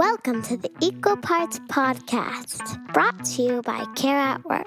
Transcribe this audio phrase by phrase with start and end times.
[0.00, 4.66] Welcome to the Equal Parts Podcast, brought to you by Care at Work.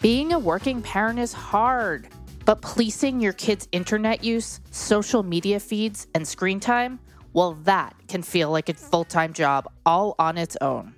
[0.00, 2.08] Being a working parent is hard,
[2.44, 6.98] but policing your kids' internet use, social media feeds, and screen time,
[7.32, 10.92] well, that can feel like a full time job all on its own.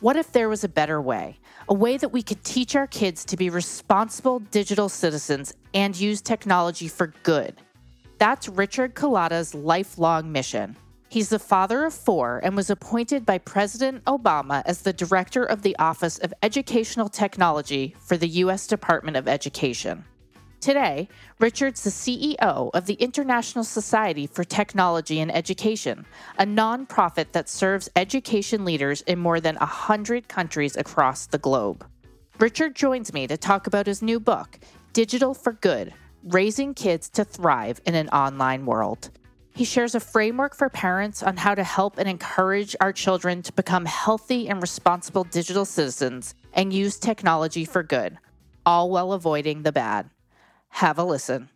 [0.00, 1.38] What if there was a better way?
[1.68, 6.22] A way that we could teach our kids to be responsible digital citizens and use
[6.22, 7.60] technology for good.
[8.18, 10.76] That's Richard Culatta's lifelong mission.
[11.08, 15.62] He's the father of four and was appointed by President Obama as the director of
[15.62, 18.66] the Office of Educational Technology for the U.S.
[18.66, 20.04] Department of Education.
[20.60, 26.06] Today, Richard's the CEO of the International Society for Technology and Education,
[26.38, 31.86] a nonprofit that serves education leaders in more than 100 countries across the globe.
[32.40, 34.58] Richard joins me to talk about his new book,
[34.94, 35.92] Digital for Good
[36.30, 39.10] Raising Kids to Thrive in an Online World.
[39.54, 43.52] He shares a framework for parents on how to help and encourage our children to
[43.52, 48.18] become healthy and responsible digital citizens and use technology for good,
[48.66, 50.10] all while avoiding the bad
[50.70, 51.48] have a listen.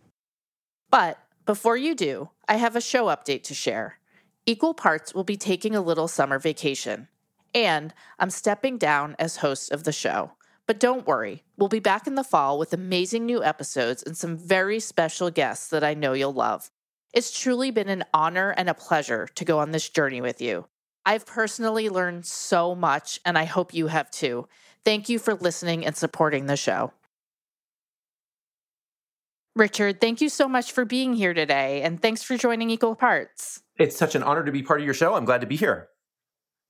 [0.89, 3.99] But before you do, I have a show update to share.
[4.47, 7.09] Equal Parts will be taking a little summer vacation,
[7.53, 10.31] and I'm stepping down as host of the show.
[10.71, 14.37] But don't worry, we'll be back in the fall with amazing new episodes and some
[14.37, 16.71] very special guests that I know you'll love.
[17.13, 20.69] It's truly been an honor and a pleasure to go on this journey with you.
[21.05, 24.47] I've personally learned so much, and I hope you have too.
[24.85, 26.93] Thank you for listening and supporting the show.
[29.57, 33.61] Richard, thank you so much for being here today, and thanks for joining Equal Parts.
[33.77, 35.15] It's such an honor to be part of your show.
[35.15, 35.89] I'm glad to be here.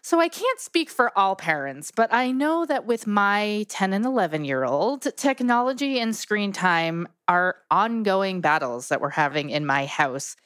[0.03, 4.07] So, I can't speak for all parents, but I know that with my 10 and
[4.07, 9.87] 11 year old, technology and screen time are ongoing battles that we're having in my
[9.87, 10.37] house.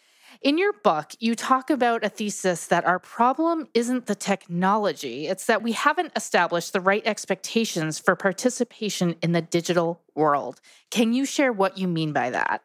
[0.42, 5.46] In your book, you talk about a thesis that our problem isn't the technology, it's
[5.46, 10.60] that we haven't established the right expectations for participation in the digital world.
[10.90, 12.62] Can you share what you mean by that?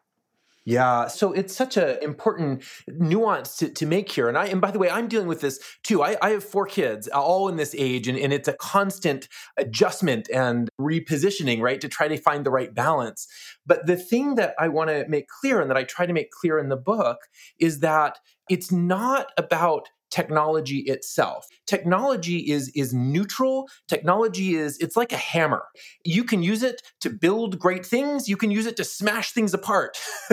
[0.70, 4.28] Yeah, so it's such an important nuance to, to make here.
[4.28, 6.00] And I and by the way, I'm dealing with this too.
[6.00, 9.26] I, I have four kids, uh, all in this age, and, and it's a constant
[9.56, 13.26] adjustment and repositioning, right, to try to find the right balance.
[13.66, 16.30] But the thing that I want to make clear and that I try to make
[16.30, 17.18] clear in the book
[17.58, 21.46] is that it's not about technology itself.
[21.66, 23.68] Technology is is neutral.
[23.88, 25.64] Technology is it's like a hammer.
[26.04, 29.54] You can use it to build great things, you can use it to smash things
[29.54, 29.98] apart.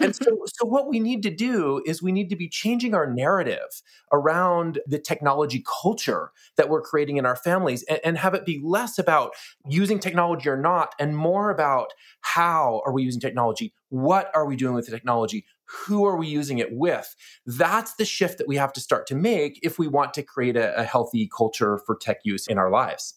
[0.00, 3.06] and so so what we need to do is we need to be changing our
[3.06, 8.46] narrative around the technology culture that we're creating in our families and, and have it
[8.46, 9.32] be less about
[9.68, 13.72] using technology or not and more about how are we using technology?
[13.90, 15.44] What are we doing with the technology?
[15.68, 17.14] Who are we using it with?
[17.46, 20.56] That's the shift that we have to start to make if we want to create
[20.56, 23.14] a, a healthy culture for tech use in our lives.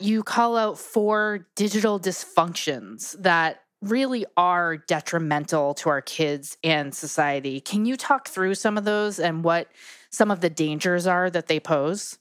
[0.00, 7.60] You call out four digital dysfunctions that really are detrimental to our kids and society.
[7.60, 9.68] Can you talk through some of those and what
[10.10, 12.18] some of the dangers are that they pose?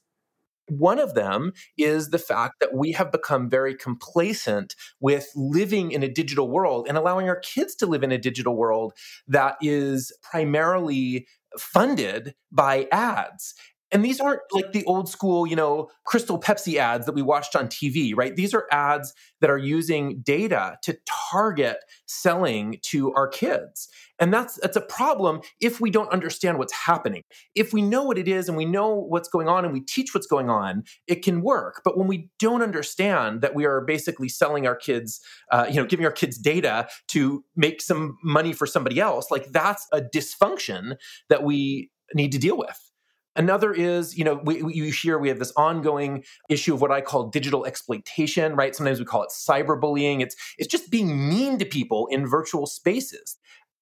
[0.68, 6.03] One of them is the fact that we have become very complacent with living in
[6.03, 8.94] a digital world and allowing our kids to live in a digital world
[9.28, 13.53] that is primarily funded by ads.
[13.93, 17.55] And these aren't like the old school, you know, Crystal Pepsi ads that we watched
[17.55, 18.35] on TV, right?
[18.35, 20.97] These are ads that are using data to
[21.31, 21.77] target
[22.07, 23.87] selling to our kids.
[24.19, 27.21] And that's that's a problem if we don't understand what's happening.
[27.55, 30.15] If we know what it is and we know what's going on and we teach
[30.15, 31.81] what's going on, it can work.
[31.85, 35.19] But when we don't understand that we are basically selling our kids,
[35.51, 39.51] uh, you know, giving our kids data to make some money for somebody else, like
[39.51, 40.95] that's a dysfunction
[41.29, 42.92] that we need to deal with.
[43.35, 46.91] Another is, you know, we, we, you hear we have this ongoing issue of what
[46.91, 48.75] I call digital exploitation, right?
[48.75, 50.21] Sometimes we call it cyberbullying.
[50.21, 53.38] It's it's just being mean to people in virtual spaces.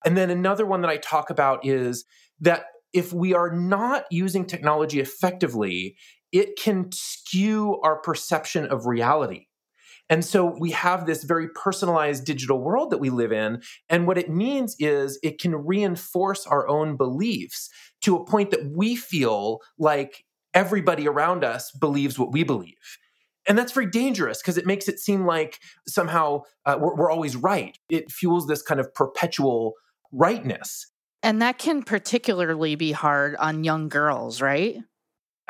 [0.06, 2.06] And then another one that I talk about is
[2.40, 5.96] that if we are not using technology effectively,
[6.32, 9.48] it can skew our perception of reality.
[10.10, 13.62] And so we have this very personalized digital world that we live in.
[13.88, 17.70] And what it means is it can reinforce our own beliefs
[18.02, 22.98] to a point that we feel like everybody around us believes what we believe.
[23.48, 27.36] And that's very dangerous because it makes it seem like somehow uh, we're, we're always
[27.36, 27.78] right.
[27.90, 29.74] It fuels this kind of perpetual
[30.12, 30.88] rightness.
[31.24, 34.78] And that can particularly be hard on young girls, right?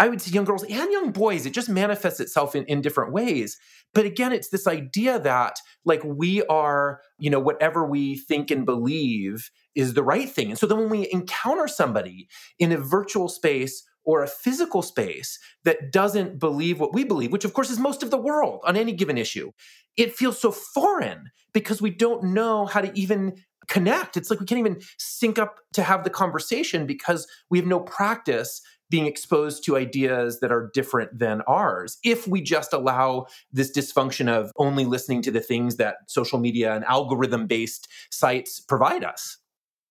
[0.02, 3.14] I would say young girls and young boys, it just manifests itself in, in different
[3.14, 3.60] ways.
[3.94, 8.66] But again, it's this idea that like we are, you know, whatever we think and
[8.66, 10.50] believe is the right thing.
[10.50, 12.28] And so then when we encounter somebody
[12.58, 17.46] in a virtual space or a physical space that doesn't believe what we believe, which
[17.46, 19.52] of course is most of the world on any given issue,
[19.98, 23.36] it feels so foreign because we don't know how to even
[23.68, 24.18] connect.
[24.18, 27.80] It's like we can't even sync up to have the conversation because we have no
[27.80, 33.72] practice being exposed to ideas that are different than ours if we just allow this
[33.72, 39.04] dysfunction of only listening to the things that social media and algorithm based sites provide
[39.04, 39.38] us.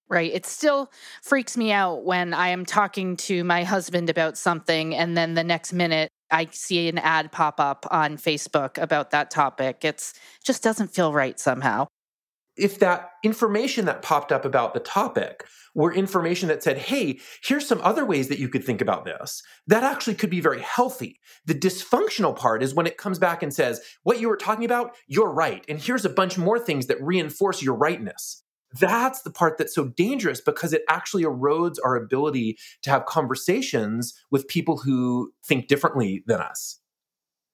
[0.09, 0.33] Right.
[0.33, 0.91] It still
[1.23, 5.45] freaks me out when I am talking to my husband about something and then the
[5.45, 9.85] next minute I see an ad pop up on Facebook about that topic.
[9.85, 10.15] It's
[10.45, 11.87] just doesn't feel right somehow
[12.61, 17.67] if that information that popped up about the topic were information that said, hey, here's
[17.67, 21.19] some other ways that you could think about this, that actually could be very healthy.
[21.47, 24.95] The dysfunctional part is when it comes back and says, what you were talking about,
[25.07, 25.65] you're right.
[25.69, 28.43] And here's a bunch more things that reinforce your rightness.
[28.79, 34.15] That's the part that's so dangerous because it actually erodes our ability to have conversations
[34.31, 36.79] with people who think differently than us.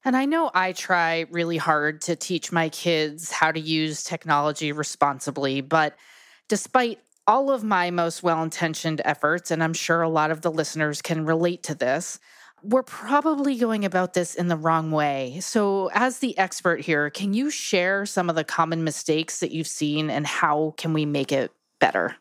[0.06, 4.70] And I know I try really hard to teach my kids how to use technology
[4.70, 5.96] responsibly, but
[6.46, 10.50] despite all of my most well intentioned efforts, and I'm sure a lot of the
[10.52, 12.20] listeners can relate to this,
[12.62, 15.38] we're probably going about this in the wrong way.
[15.40, 19.66] So, as the expert here, can you share some of the common mistakes that you've
[19.66, 21.50] seen and how can we make it
[21.80, 22.14] better?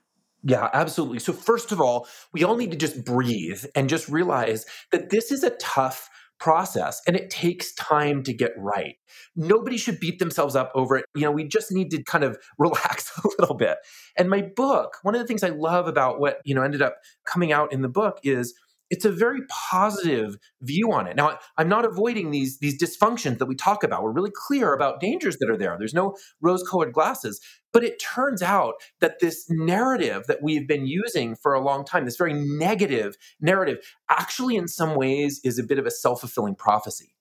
[0.44, 1.20] Yeah, absolutely.
[1.20, 5.32] So, first of all, we all need to just breathe and just realize that this
[5.32, 6.10] is a tough
[6.40, 8.96] process and it takes time to get right.
[9.36, 11.06] Nobody should beat themselves up over it.
[11.16, 13.78] You know, we just need to kind of relax a little bit.
[14.18, 16.98] And my book, one of the things I love about what, you know, ended up
[17.26, 18.54] coming out in the book is
[18.90, 21.16] it's a very positive view on it.
[21.16, 24.04] Now, I'm not avoiding these these dysfunctions that we talk about.
[24.04, 25.76] We're really clear about dangers that are there.
[25.78, 27.42] There's no rose-colored glasses.
[27.74, 32.06] But it turns out that this narrative that we've been using for a long time,
[32.06, 33.80] this very negative narrative,
[34.10, 37.15] actually in some ways is a bit of a self-fulfilling prophecy.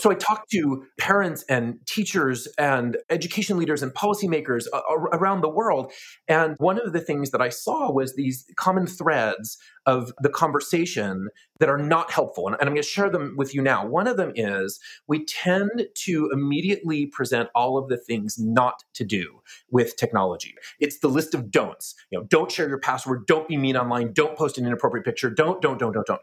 [0.00, 4.80] So I talked to parents and teachers and education leaders and policymakers uh,
[5.12, 5.92] around the world.
[6.26, 11.28] And one of the things that I saw was these common threads of the conversation
[11.58, 12.46] that are not helpful.
[12.46, 13.86] And, and I'm going to share them with you now.
[13.86, 19.04] One of them is we tend to immediately present all of the things not to
[19.04, 20.54] do with technology.
[20.78, 21.94] It's the list of don'ts.
[22.10, 25.28] You know, don't share your password, don't be mean online, don't post an inappropriate picture,
[25.28, 26.22] don't, don't, don't, don't, don't.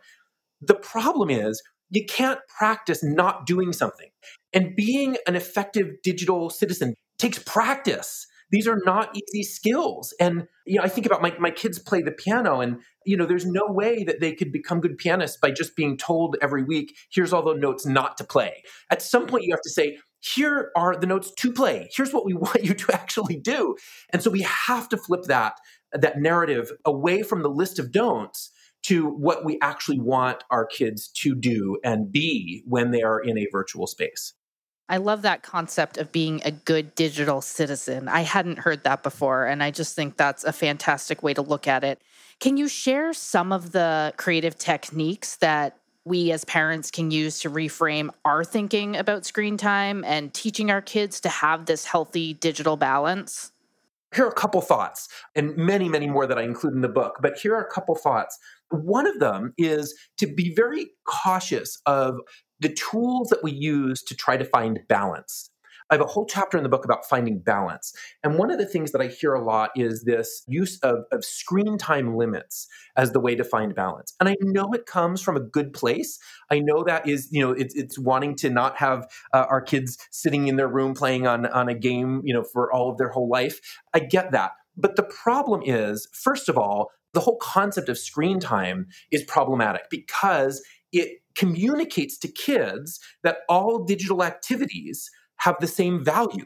[0.61, 4.09] The problem is you can't practice not doing something.
[4.53, 8.27] And being an effective digital citizen takes practice.
[8.49, 10.13] These are not easy skills.
[10.21, 13.25] And you know, I think about my, my kids play the piano and you know,
[13.25, 16.95] there's no way that they could become good pianists by just being told every week,
[17.11, 18.63] here's all the notes not to play.
[18.89, 21.89] At some point you have to say, here are the notes to play.
[21.93, 23.75] Here's what we want you to actually do.
[24.11, 25.53] And so we have to flip that
[25.93, 28.51] that narrative away from the list of don'ts
[28.87, 33.37] to what we actually want our kids to do and be when they are in
[33.37, 34.33] a virtual space.
[34.87, 38.07] I love that concept of being a good digital citizen.
[38.07, 41.67] I hadn't heard that before, and I just think that's a fantastic way to look
[41.67, 42.01] at it.
[42.39, 47.49] Can you share some of the creative techniques that we as parents can use to
[47.49, 52.77] reframe our thinking about screen time and teaching our kids to have this healthy digital
[52.77, 53.51] balance?
[54.15, 57.17] Here are a couple thoughts, and many, many more that I include in the book,
[57.21, 62.15] but here are a couple thoughts one of them is to be very cautious of
[62.59, 65.49] the tools that we use to try to find balance.
[65.89, 67.93] I have a whole chapter in the book about finding balance.
[68.23, 71.23] And one of the things that I hear a lot is this use of, of
[71.23, 74.13] screen time limits as the way to find balance.
[74.19, 76.19] And I know it comes from a good place.
[76.51, 79.97] I know that is, you know, it's, it's wanting to not have uh, our kids
[80.11, 83.09] sitting in their room playing on, on a game, you know, for all of their
[83.09, 83.59] whole life.
[83.93, 84.51] I get that.
[84.75, 89.89] But the problem is, first of all, the whole concept of screen time is problematic
[89.89, 96.45] because it communicates to kids that all digital activities have the same value.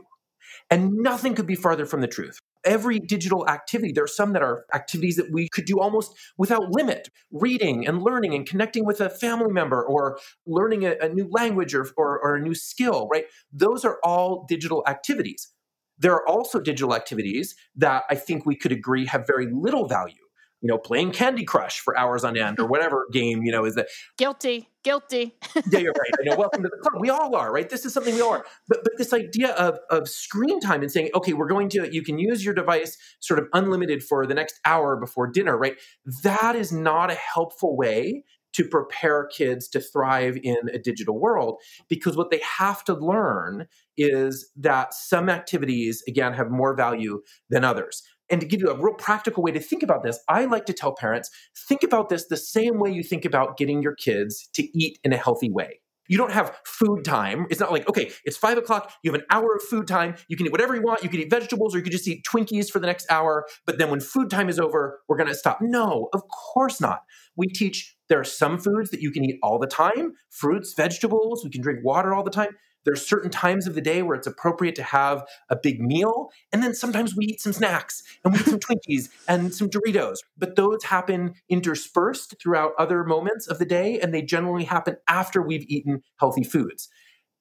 [0.69, 2.39] And nothing could be farther from the truth.
[2.63, 6.71] Every digital activity, there are some that are activities that we could do almost without
[6.71, 11.27] limit reading and learning and connecting with a family member or learning a, a new
[11.31, 13.25] language or, or, or a new skill, right?
[13.51, 15.49] Those are all digital activities.
[15.97, 20.15] There are also digital activities that I think we could agree have very little value
[20.61, 23.75] you know, playing Candy Crush for hours on end or whatever game, you know, is
[23.75, 23.87] that
[24.17, 25.35] guilty, guilty.
[25.71, 26.11] yeah, you're right.
[26.19, 26.35] I know.
[26.35, 27.01] Welcome to the club.
[27.01, 27.69] We all are, right?
[27.69, 28.45] This is something we all are.
[28.67, 32.03] But but this idea of of screen time and saying, okay, we're going to you
[32.03, 35.77] can use your device sort of unlimited for the next hour before dinner, right?
[36.23, 41.61] That is not a helpful way to prepare kids to thrive in a digital world
[41.87, 43.65] because what they have to learn
[43.97, 48.03] is that some activities, again, have more value than others.
[48.31, 50.73] And to give you a real practical way to think about this, I like to
[50.73, 51.29] tell parents
[51.67, 55.11] think about this the same way you think about getting your kids to eat in
[55.13, 55.81] a healthy way.
[56.07, 57.45] You don't have food time.
[57.49, 60.35] It's not like, okay, it's five o'clock, you have an hour of food time, you
[60.35, 62.69] can eat whatever you want, you can eat vegetables, or you can just eat Twinkies
[62.69, 65.59] for the next hour, but then when food time is over, we're gonna stop.
[65.61, 67.03] No, of course not.
[67.37, 71.45] We teach there are some foods that you can eat all the time fruits, vegetables,
[71.45, 72.57] we can drink water all the time.
[72.85, 76.29] There's certain times of the day where it's appropriate to have a big meal.
[76.51, 80.17] And then sometimes we eat some snacks and we eat some Twinkies and some Doritos.
[80.37, 83.99] But those happen interspersed throughout other moments of the day.
[83.99, 86.89] And they generally happen after we've eaten healthy foods.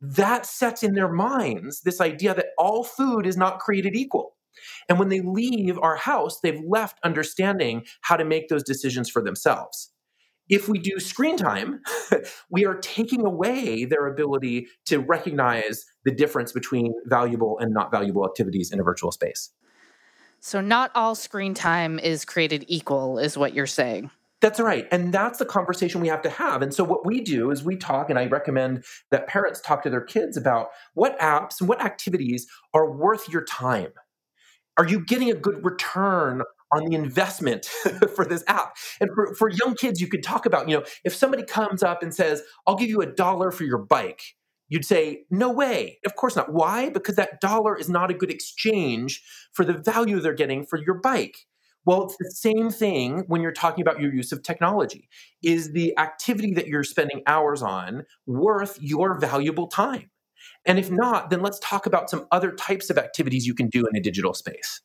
[0.00, 4.37] That sets in their minds this idea that all food is not created equal.
[4.88, 9.23] And when they leave our house, they've left understanding how to make those decisions for
[9.23, 9.89] themselves
[10.50, 11.80] if we do screen time,
[12.50, 18.26] we are taking away their ability to recognize the difference between valuable and not valuable
[18.26, 19.50] activities in a virtual space.
[20.40, 24.11] So, not all screen time is created equal, is what you're saying.
[24.40, 24.88] That's right.
[24.90, 26.62] And that's the conversation we have to have.
[26.62, 29.90] And so, what we do is we talk, and I recommend that parents talk to
[29.90, 33.92] their kids about what apps and what activities are worth your time.
[34.78, 37.66] Are you getting a good return on the investment
[38.14, 38.76] for this app.
[39.00, 42.02] And for, for young kids, you could talk about, you know, if somebody comes up
[42.02, 44.22] and says, I'll give you a dollar for your bike,
[44.68, 45.98] you'd say, no way.
[46.06, 46.52] Of course not.
[46.52, 46.90] Why?
[46.90, 49.22] Because that dollar is not a good exchange
[49.52, 51.36] for the value they're getting for your bike.
[51.86, 55.08] Well, it's the same thing when you're talking about your use of technology.
[55.42, 60.10] Is the activity that you're spending hours on worth your valuable time?
[60.66, 63.86] And if not, then let's talk about some other types of activities you can do
[63.86, 64.82] in a digital space.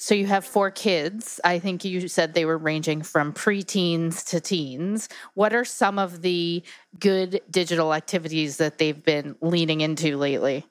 [0.00, 1.40] So you have four kids.
[1.42, 5.08] I think you said they were ranging from preteens to teens.
[5.34, 6.62] What are some of the
[7.00, 10.64] good digital activities that they've been leaning into lately?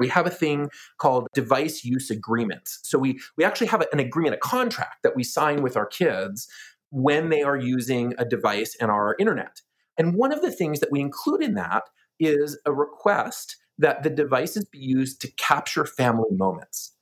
[0.00, 0.68] We have a thing
[0.98, 2.80] called device use agreements.
[2.82, 6.48] So we we actually have an agreement, a contract that we sign with our kids
[6.90, 9.62] when they are using a device and our internet.
[9.96, 11.84] And one of the things that we include in that
[12.18, 16.95] is a request that the devices be used to capture family moments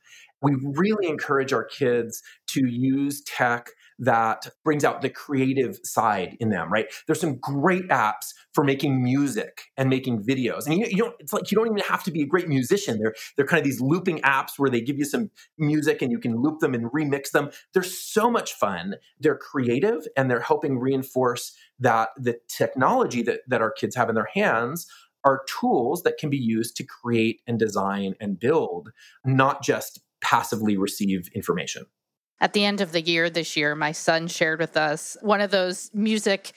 [0.44, 6.50] we really encourage our kids to use tech that brings out the creative side in
[6.50, 6.86] them, right?
[7.06, 10.66] There's some great apps for making music and making videos.
[10.66, 12.98] And you, you, don't, it's like you don't even have to be a great musician.
[12.98, 16.18] They're, they're kind of these looping apps where they give you some music and you
[16.18, 17.50] can loop them and remix them.
[17.72, 18.96] They're so much fun.
[19.20, 24.14] They're creative and they're helping reinforce that the technology that, that our kids have in
[24.14, 24.88] their hands
[25.24, 28.90] are tools that can be used to create and design and build,
[29.24, 30.00] not just
[30.34, 31.86] passively receive information.
[32.40, 35.52] At the end of the year this year, my son shared with us one of
[35.52, 36.52] those music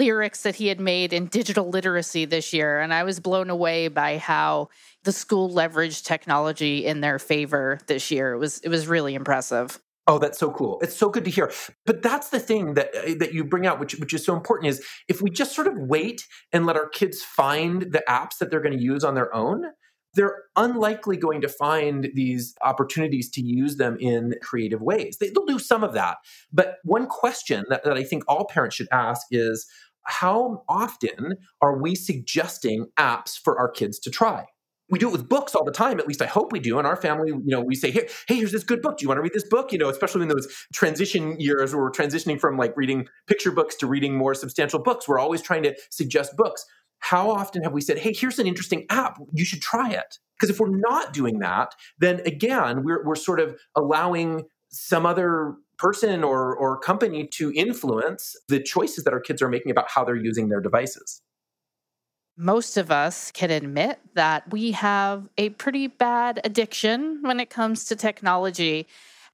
[0.00, 2.80] lyrics that he had made in digital literacy this year.
[2.80, 4.70] And I was blown away by how
[5.04, 8.32] the school leveraged technology in their favor this year.
[8.32, 9.80] It was it was really impressive.
[10.08, 10.80] Oh, that's so cool.
[10.82, 11.52] It's so good to hear.
[11.86, 14.70] But that's the thing that uh, that you bring out which which is so important
[14.70, 18.50] is if we just sort of wait and let our kids find the apps that
[18.50, 19.66] they're going to use on their own,
[20.14, 25.18] they're unlikely going to find these opportunities to use them in creative ways.
[25.18, 26.18] They, will do some of that.
[26.52, 29.66] But one question that, that I think all parents should ask is
[30.04, 34.46] how often are we suggesting apps for our kids to try?
[34.90, 35.98] we do it with books all the time.
[35.98, 36.78] At least I hope we do.
[36.78, 38.98] In our family, you know, we say, "Hey, hey, here's this good book.
[38.98, 41.82] Do you want to read this book?" You know, especially in those transition years where
[41.82, 45.08] we're transitioning from like reading picture books to reading more substantial books.
[45.08, 46.66] We're always trying to suggest books
[47.00, 50.18] how often have we said, hey, here's an interesting app, you should try it?
[50.38, 55.56] Because if we're not doing that, then again, we're, we're sort of allowing some other
[55.78, 60.04] person or, or company to influence the choices that our kids are making about how
[60.04, 61.22] they're using their devices.
[62.36, 67.84] Most of us can admit that we have a pretty bad addiction when it comes
[67.86, 68.86] to technology.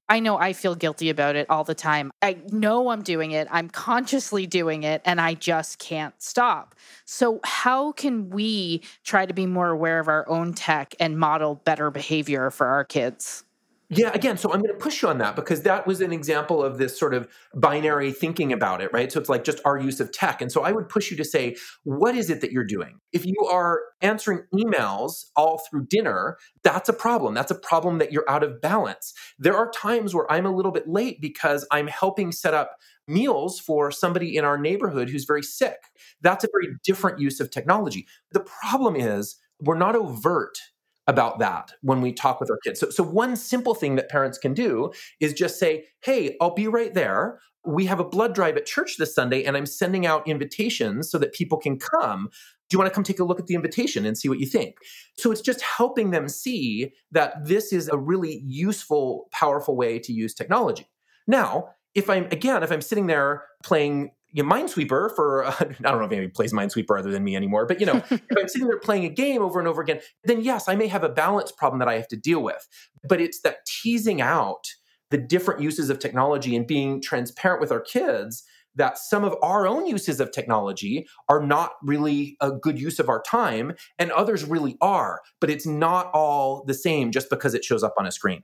[0.09, 2.11] I know I feel guilty about it all the time.
[2.21, 6.75] I know I'm doing it, I'm consciously doing it, and I just can't stop.
[7.05, 11.55] So, how can we try to be more aware of our own tech and model
[11.55, 13.43] better behavior for our kids?
[13.89, 16.61] Yeah, again, so I'm going to push you on that because that was an example
[16.61, 19.09] of this sort of binary thinking about it, right?
[19.09, 20.41] So it's like just our use of tech.
[20.41, 22.99] And so I would push you to say, what is it that you're doing?
[23.13, 27.33] If you are answering emails all through dinner, that's a problem.
[27.33, 29.13] That's a problem that you're out of balance.
[29.39, 32.75] There are times where I'm a little bit late because I'm helping set up
[33.07, 35.77] meals for somebody in our neighborhood who's very sick.
[36.21, 38.05] That's a very different use of technology.
[38.33, 40.59] The problem is, we're not overt
[41.07, 42.79] about that when we talk with our kids.
[42.79, 46.67] So, so one simple thing that parents can do is just say, Hey, I'll be
[46.67, 47.39] right there.
[47.65, 51.17] We have a blood drive at church this Sunday, and I'm sending out invitations so
[51.17, 52.29] that people can come.
[52.69, 54.45] Do you want to come take a look at the invitation and see what you
[54.45, 54.75] think?
[55.17, 60.13] So it's just helping them see that this is a really useful, powerful way to
[60.13, 60.87] use technology.
[61.27, 65.63] Now, if I'm, again, if I'm sitting there playing you know, Minesweeper for uh, I
[65.63, 68.47] don't know if anybody plays Minesweeper other than me anymore, but you know, if I'm
[68.47, 71.09] sitting there playing a game over and over again, then yes, I may have a
[71.09, 72.67] balance problem that I have to deal with.
[73.07, 74.67] But it's that teasing out
[75.09, 78.43] the different uses of technology and being transparent with our kids
[78.75, 83.09] that some of our own uses of technology are not really a good use of
[83.09, 87.65] our time and others really are, but it's not all the same just because it
[87.65, 88.43] shows up on a screen.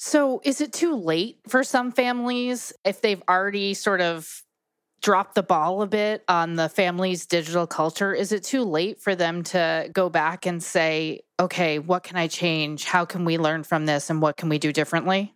[0.00, 4.44] So, is it too late for some families if they've already sort of
[5.02, 8.14] dropped the ball a bit on the family's digital culture?
[8.14, 12.28] Is it too late for them to go back and say, okay, what can I
[12.28, 12.84] change?
[12.84, 14.08] How can we learn from this?
[14.08, 15.34] And what can we do differently?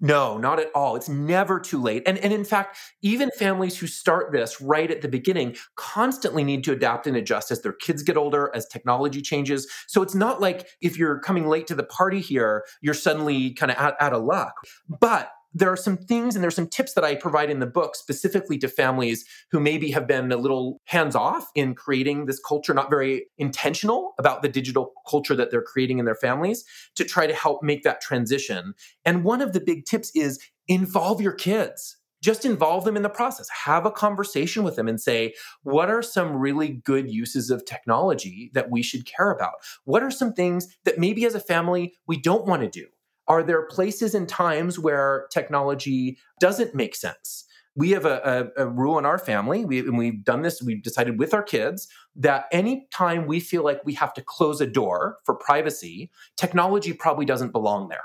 [0.00, 0.96] No, not at all.
[0.96, 2.02] It's never too late.
[2.04, 6.64] And, and in fact, even families who start this right at the beginning constantly need
[6.64, 9.70] to adapt and adjust as their kids get older, as technology changes.
[9.86, 13.70] So it's not like if you're coming late to the party here, you're suddenly kind
[13.70, 14.54] of out, out of luck.
[14.88, 17.94] But there are some things and there's some tips that I provide in the book
[17.94, 22.74] specifically to families who maybe have been a little hands off in creating this culture,
[22.74, 26.64] not very intentional about the digital culture that they're creating in their families
[26.96, 28.74] to try to help make that transition.
[29.04, 31.96] And one of the big tips is involve your kids.
[32.20, 33.50] Just involve them in the process.
[33.50, 38.50] Have a conversation with them and say, what are some really good uses of technology
[38.54, 39.52] that we should care about?
[39.84, 42.86] What are some things that maybe as a family we don't want to do?
[43.26, 47.44] Are there places and times where technology doesn't make sense?
[47.76, 50.82] We have a, a, a rule in our family, we, and we've done this, we've
[50.82, 55.18] decided with our kids that anytime we feel like we have to close a door
[55.24, 58.04] for privacy, technology probably doesn't belong there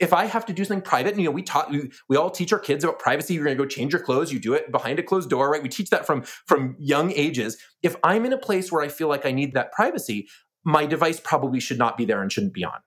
[0.00, 2.30] if I have to do something private, and you know, we taught we, we all
[2.30, 3.34] teach our kids about privacy.
[3.34, 4.32] You're going to go change your clothes.
[4.32, 5.62] You do it behind a closed door, right?
[5.62, 7.58] We teach that from from young ages.
[7.82, 10.26] If I'm in a place where I feel like I need that privacy,
[10.64, 12.80] my device probably should not be there and shouldn't be on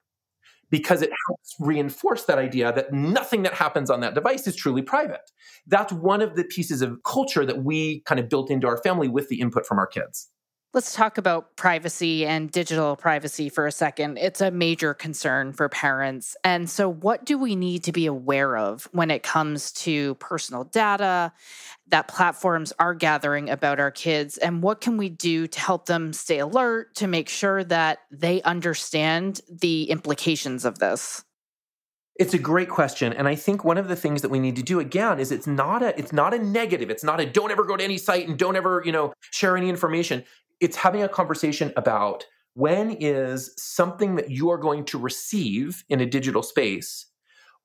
[0.74, 4.82] because it helps reinforce that idea that nothing that happens on that device is truly
[4.82, 5.30] private.
[5.68, 9.08] That's one of the pieces of culture that we kind of built into our family
[9.08, 10.32] with the input from our kids.
[10.74, 14.18] Let's talk about privacy and digital privacy for a second.
[14.18, 16.36] It's a major concern for parents.
[16.44, 20.64] And so, what do we need to be aware of when it comes to personal
[20.64, 21.32] data
[21.90, 24.40] that platforms are gathering about our kids?
[24.40, 28.42] And what can we do to help them stay alert to make sure that they
[28.42, 31.24] understand the implications of this?
[32.16, 34.64] It's a great question and I think one of the things that we need to
[34.64, 37.64] do again is it's not a it's not a negative it's not a don't ever
[37.64, 40.24] go to any site and don't ever, you know, share any information
[40.64, 46.00] it's having a conversation about when is something that you are going to receive in
[46.00, 47.08] a digital space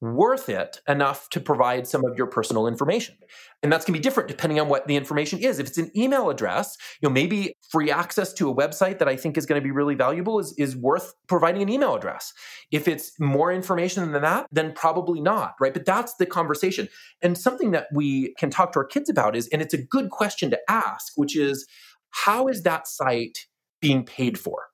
[0.01, 3.17] worth it enough to provide some of your personal information.
[3.63, 5.59] And that's going to be different depending on what the information is.
[5.59, 9.17] If it's an email address you know maybe free access to a website that i
[9.17, 12.33] think is going to be really valuable is, is worth providing an email address.
[12.71, 15.75] If it's more information than that then probably not right?
[15.75, 16.89] But that's the conversation.
[17.21, 20.11] And something that we can talk to our kids about is and it's a good
[20.11, 21.67] question to ask which is
[22.11, 23.47] how is that site
[23.81, 24.67] being paid for?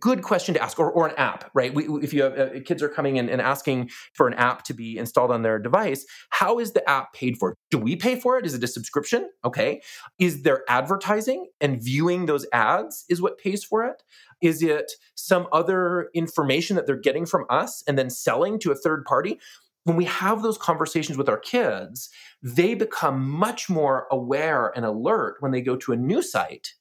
[0.00, 1.72] Good question to ask, or, or an app, right?
[1.72, 4.74] We, if you have uh, kids are coming in and asking for an app to
[4.74, 7.54] be installed on their device, how is the app paid for?
[7.70, 8.44] Do we pay for it?
[8.44, 9.30] Is it a subscription?
[9.44, 9.80] Okay.
[10.18, 14.02] Is there advertising and viewing those ads is what pays for it?
[14.40, 18.76] Is it some other information that they're getting from us and then selling to a
[18.76, 19.38] third party?
[19.84, 22.08] when we have those conversations with our kids,
[22.42, 26.74] they become much more aware and alert when they go to a new site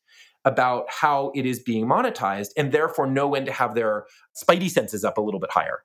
[0.46, 5.04] about how it is being monetized and therefore know when to have their spidey senses
[5.04, 5.84] up a little bit higher.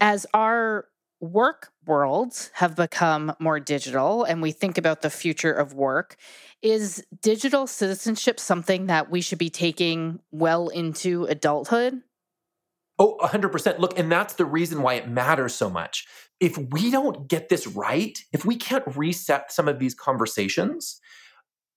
[0.00, 0.86] As our
[1.20, 6.16] work worlds have become more digital and we think about the future of work,
[6.62, 12.02] is digital citizenship something that we should be taking well into adulthood?
[13.00, 13.78] Oh, 100%.
[13.78, 16.06] Look, and that's the reason why it matters so much.
[16.40, 21.00] If we don't get this right, if we can't reset some of these conversations,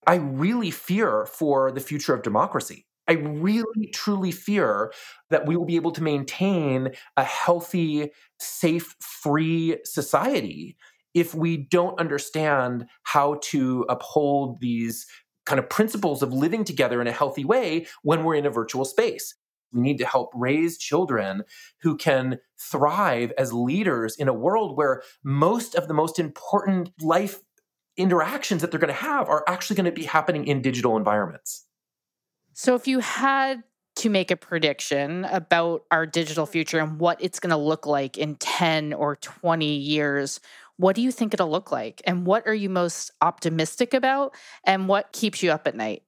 [0.07, 2.85] I really fear for the future of democracy.
[3.07, 4.93] I really truly fear
[5.29, 10.77] that we will be able to maintain a healthy, safe, free society
[11.13, 15.05] if we don't understand how to uphold these
[15.45, 18.85] kind of principles of living together in a healthy way when we're in a virtual
[18.85, 19.35] space.
[19.73, 21.43] We need to help raise children
[21.81, 27.39] who can thrive as leaders in a world where most of the most important life
[27.97, 31.65] interactions that they're going to have are actually going to be happening in digital environments.
[32.53, 33.63] So, if you had
[33.97, 38.17] to make a prediction about our digital future and what it's going to look like
[38.17, 40.39] in 10 or 20 years,
[40.77, 42.01] what do you think it'll look like?
[42.05, 44.35] And what are you most optimistic about?
[44.63, 46.03] And what keeps you up at night?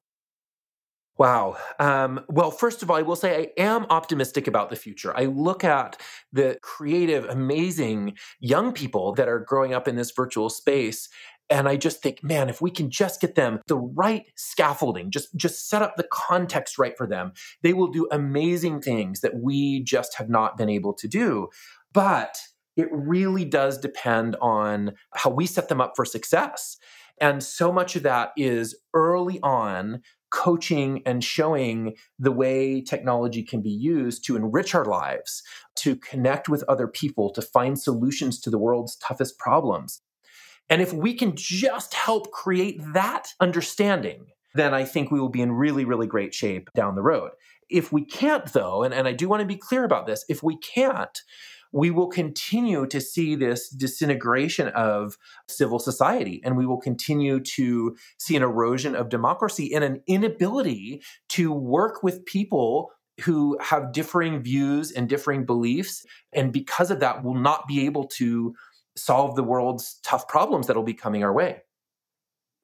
[1.19, 1.57] Wow.
[1.77, 5.15] Um, well, first of all, I will say I am optimistic about the future.
[5.15, 10.49] I look at the creative, amazing young people that are growing up in this virtual
[10.49, 11.09] space.
[11.49, 15.35] And I just think, man, if we can just get them the right scaffolding, just,
[15.35, 19.83] just set up the context right for them, they will do amazing things that we
[19.83, 21.49] just have not been able to do.
[21.91, 22.37] But
[22.75, 26.77] it really does depend on how we set them up for success.
[27.21, 30.01] And so much of that is early on
[30.31, 35.43] coaching and showing the way technology can be used to enrich our lives,
[35.75, 40.01] to connect with other people, to find solutions to the world's toughest problems.
[40.69, 45.41] And if we can just help create that understanding, then I think we will be
[45.41, 47.31] in really, really great shape down the road.
[47.69, 50.43] If we can't, though, and, and I do want to be clear about this, if
[50.43, 51.21] we can't,
[51.73, 57.97] we will continue to see this disintegration of civil society and we will continue to
[58.17, 64.41] see an erosion of democracy and an inability to work with people who have differing
[64.41, 68.53] views and differing beliefs and because of that will not be able to
[68.95, 71.61] solve the world's tough problems that'll be coming our way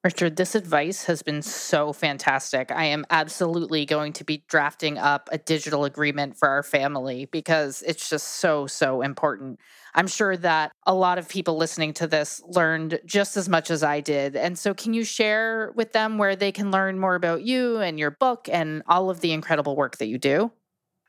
[0.02, 2.72] Richard, this advice has been so fantastic.
[2.72, 7.82] I am absolutely going to be drafting up a digital agreement for our family because
[7.82, 9.60] it's just so, so important.
[9.94, 13.82] I'm sure that a lot of people listening to this learned just as much as
[13.82, 14.36] I did.
[14.36, 17.98] And so, can you share with them where they can learn more about you and
[17.98, 20.50] your book and all of the incredible work that you do?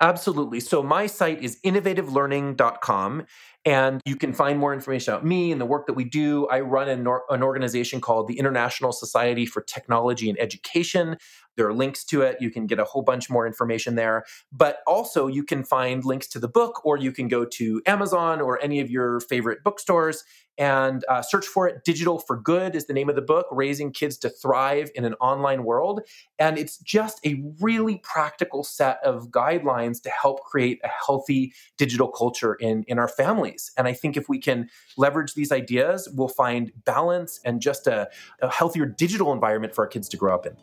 [0.02, 0.60] Absolutely.
[0.60, 3.28] So my site is innovativelearning.com
[3.64, 6.48] and you can find more information about me and the work that we do.
[6.48, 11.18] I run an, an, organization called the International Society for Technology and Education.
[11.58, 12.38] There are links to it.
[12.40, 14.24] You can get a whole bunch more information there.
[14.52, 18.42] But also, you can find links to the book, or you can go to Amazon
[18.42, 20.24] or any of your favorite bookstores
[20.58, 21.84] and uh, search for it.
[21.84, 25.16] Digital for Good is the name of the book, Raising Kids to Thrive in an
[25.16, 26.02] Online World.
[26.38, 32.10] And it's just a really practical set of guidelines to help create a healthy digital
[32.10, 33.08] culture in, in our
[33.52, 33.72] families.
[33.78, 38.10] And I think if we can leverage these ideas, we'll find balance and just a,
[38.42, 40.56] a healthier digital environment for our kids to grow up in.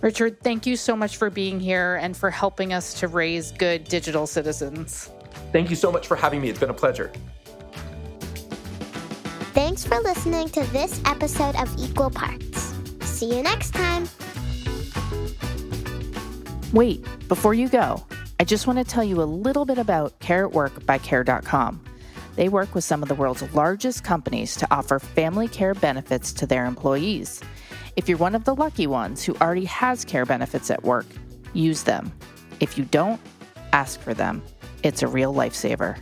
[0.00, 3.84] Richard, thank you so much for being here and for helping us to raise good
[3.84, 5.10] digital citizens.
[5.50, 6.48] Thank you so much for having me.
[6.48, 7.10] It's been a pleasure.
[9.54, 12.74] Thanks for listening to this episode of Equal Parts.
[13.00, 14.08] See you next time.
[16.72, 18.04] Wait, before you go,
[18.38, 21.87] I just want to tell you a little bit about Care at Work by Care.com.
[22.38, 26.46] They work with some of the world's largest companies to offer family care benefits to
[26.46, 27.40] their employees.
[27.96, 31.06] If you're one of the lucky ones who already has care benefits at work,
[31.52, 32.12] use them.
[32.60, 33.20] If you don't,
[33.72, 34.40] ask for them.
[34.84, 35.98] It's a real lifesaver.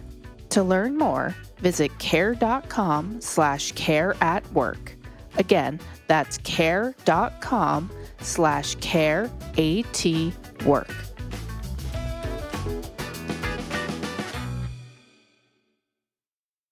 [0.51, 4.95] To learn more, visit care.com slash care at work.
[5.39, 10.95] Again, that's care.com slash care at work.